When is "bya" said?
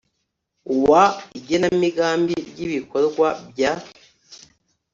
3.49-3.71